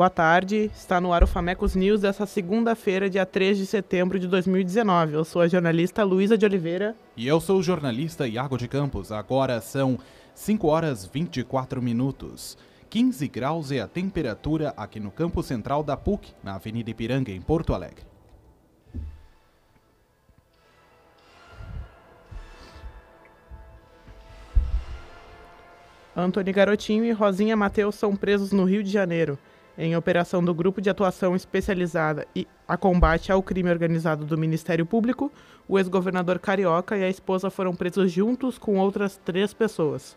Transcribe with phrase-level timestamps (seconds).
[0.00, 4.26] Boa tarde, está no ar o Famecos News dessa segunda-feira, dia 3 de setembro de
[4.26, 5.12] 2019.
[5.12, 6.96] Eu sou a jornalista Luísa de Oliveira.
[7.14, 9.12] E eu sou o jornalista Iago de Campos.
[9.12, 9.98] Agora são
[10.34, 12.56] 5 horas 24 minutos.
[12.88, 17.42] 15 graus é a temperatura aqui no campo central da PUC, na Avenida Ipiranga, em
[17.42, 18.04] Porto Alegre.
[26.16, 29.38] Antônio Garotinho e Rosinha Mateus são presos no Rio de Janeiro,
[29.82, 34.84] em operação do Grupo de Atuação Especializada e a Combate ao Crime Organizado do Ministério
[34.84, 35.32] Público.
[35.66, 40.14] O ex-governador Carioca e a esposa foram presos juntos com outras três pessoas.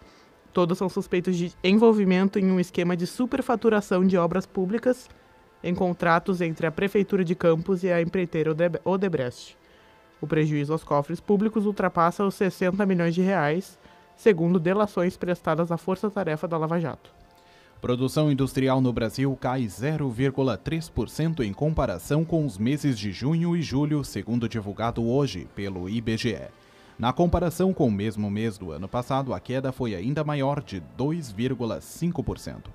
[0.52, 5.10] Todos são suspeitos de envolvimento em um esquema de superfaturação de obras públicas
[5.64, 9.58] em contratos entre a Prefeitura de Campos e a empreiteira Odebrecht.
[10.20, 13.80] O prejuízo aos cofres públicos ultrapassa os 60 milhões de reais
[14.14, 17.23] segundo delações prestadas à Força Tarefa da Lava Jato.
[17.84, 24.06] Produção industrial no Brasil cai 0,3% em comparação com os meses de junho e julho,
[24.06, 26.48] segundo divulgado hoje pelo IBGE.
[26.98, 30.82] Na comparação com o mesmo mês do ano passado, a queda foi ainda maior, de
[30.98, 32.68] 2,5%.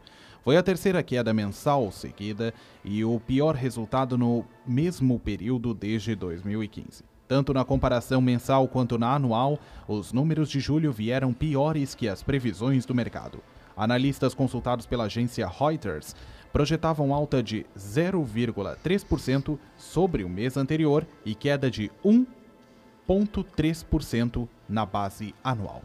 [0.45, 2.53] Foi a terceira queda mensal seguida
[2.85, 7.03] e o pior resultado no mesmo período desde 2015.
[7.27, 12.23] Tanto na comparação mensal quanto na anual, os números de julho vieram piores que as
[12.23, 13.43] previsões do mercado.
[13.79, 16.17] Analistas consultados pela agência Reuters
[16.53, 25.85] projetavam alta de 0,3% sobre o mês anterior e queda de 1,3% na base anual.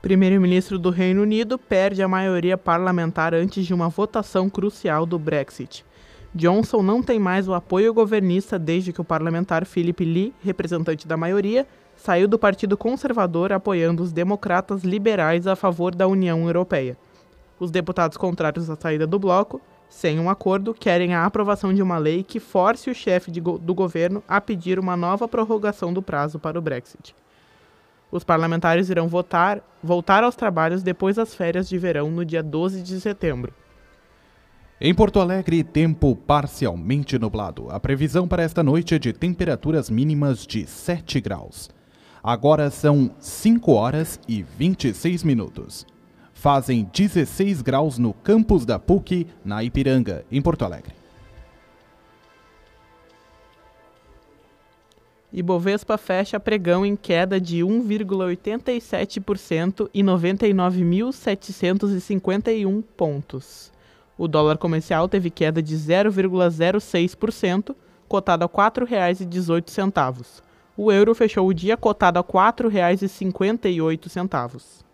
[0.00, 5.84] Primeiro-ministro do Reino Unido perde a maioria parlamentar antes de uma votação crucial do Brexit.
[6.34, 11.16] Johnson não tem mais o apoio governista desde que o parlamentar Philip Lee, representante da
[11.16, 16.96] maioria, saiu do Partido Conservador apoiando os democratas liberais a favor da União Europeia.
[17.58, 21.98] Os deputados contrários à saída do bloco, sem um acordo, querem a aprovação de uma
[21.98, 26.38] lei que force o chefe go do governo a pedir uma nova prorrogação do prazo
[26.38, 27.14] para o Brexit.
[28.10, 32.82] Os parlamentares irão votar, voltar aos trabalhos depois das férias de verão no dia 12
[32.82, 33.52] de setembro.
[34.82, 37.68] Em Porto Alegre, tempo parcialmente nublado.
[37.68, 41.68] A previsão para esta noite é de temperaturas mínimas de 7 graus.
[42.22, 45.86] Agora são 5 horas e 26 minutos.
[46.32, 50.94] Fazem 16 graus no campus da PUC, na Ipiranga, em Porto Alegre.
[55.30, 63.70] Ibovespa fecha pregão em queda de 1,87% e 99.751 pontos.
[64.20, 67.74] O dólar comercial teve queda de 0,06%,
[68.06, 70.42] cotado a R$ 4,18.
[70.76, 74.84] O euro fechou o dia cotado a R$ 4,58.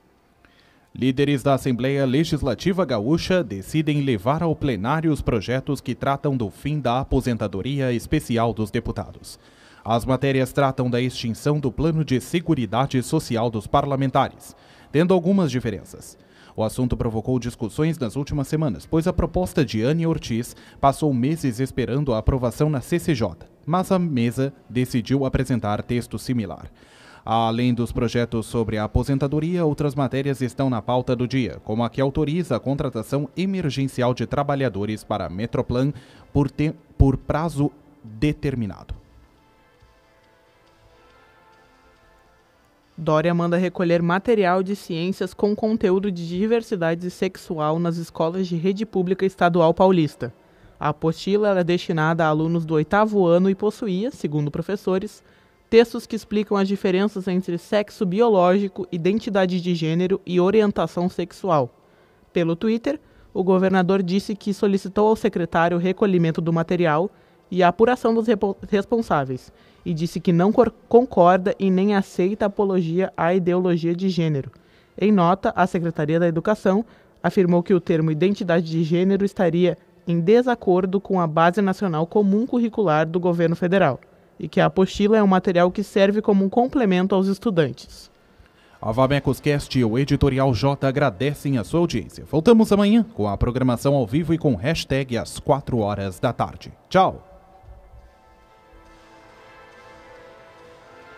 [0.95, 6.79] Líderes da Assembleia Legislativa Gaúcha decidem levar ao plenário os projetos que tratam do fim
[6.79, 9.41] da aposentadoria especial dos deputados.
[9.85, 14.55] As matérias tratam da extinção do plano de seguridade social dos parlamentares,
[14.93, 16.17] tendo algumas diferenças.
[16.57, 21.61] O assunto provocou discussões nas últimas semanas, pois a proposta de Anne Ortiz passou meses
[21.61, 23.29] esperando a aprovação na CCJ,
[23.67, 26.71] mas a mesa decidiu apresentar texto similar.
[27.23, 31.91] Além dos projetos sobre a aposentadoria, outras matérias estão na pauta do dia, como a
[31.91, 35.93] que autoriza a contratação emergencial de trabalhadores para a Metroplan
[36.33, 36.49] por,
[36.97, 37.71] por prazo
[38.03, 39.06] determinado.
[42.99, 48.87] Dória manda recolher material de ciências com conteúdo de diversidade sexual nas escolas de rede
[48.87, 50.33] pública estadual paulista.
[50.81, 55.23] A apostila era destinada a alunos do oitavo ano e possuía, segundo professores,
[55.69, 61.75] textos que explicam as diferenças entre sexo biológico, identidade de gênero e orientação sexual.
[62.33, 62.99] Pelo Twitter,
[63.35, 67.11] o governador disse que solicitou ao secretário o recolhimento do material
[67.51, 68.27] e a apuração dos
[68.69, 69.53] responsáveis,
[69.85, 70.53] e disse que não
[70.89, 74.51] concorda e nem aceita apologia à ideologia de gênero.
[74.99, 76.85] Em nota, a Secretaria da Educação
[77.23, 79.77] afirmou que o termo identidade de gênero estaria
[80.07, 84.01] em desacordo com a Base Nacional Comum Curricular do governo federal
[84.39, 88.11] e que a apostila é um material que serve como um complemento aos estudantes.
[88.81, 92.25] A Vamecoscast e o Editorial J agradecem a sua audiência.
[92.31, 96.73] Voltamos amanhã com a programação ao vivo e com hashtag às 4 horas da tarde.
[96.89, 97.26] Tchau!